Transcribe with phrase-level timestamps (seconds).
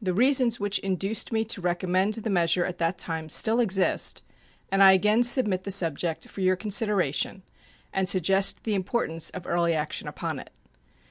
[0.00, 4.22] The reasons which induced me to recommend the measure at that time still exist,
[4.72, 7.42] and I again submit the subject for your consideration
[7.92, 10.48] and suggest the importance of early action upon it.